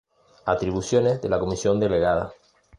[0.45, 2.33] Atribuciones de la Comisión Delegada.